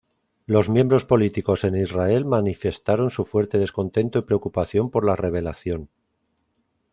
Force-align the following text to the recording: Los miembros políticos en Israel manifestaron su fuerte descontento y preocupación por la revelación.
Los 0.47 0.67
miembros 0.67 1.05
políticos 1.05 1.63
en 1.63 1.75
Israel 1.75 2.25
manifestaron 2.25 3.11
su 3.11 3.23
fuerte 3.23 3.59
descontento 3.59 4.17
y 4.17 4.21
preocupación 4.23 4.89
por 4.89 5.05
la 5.05 5.15
revelación. 5.15 5.89